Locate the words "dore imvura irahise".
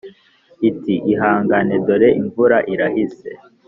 1.85-3.29